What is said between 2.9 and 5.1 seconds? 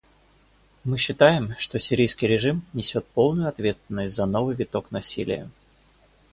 полную ответственность за новый виток